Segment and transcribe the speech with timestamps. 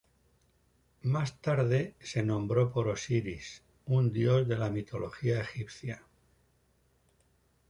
[1.03, 6.01] Más tarde se nombró por Osiris, un dios de la mitología egipcia.